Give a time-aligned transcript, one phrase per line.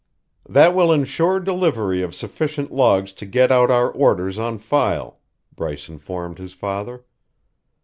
[0.49, 5.19] "That will insure delivery of sufficient logs to get out our orders on file,"
[5.55, 7.05] Bryce informed his father.